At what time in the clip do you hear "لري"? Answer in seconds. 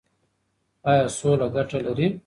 1.85-2.07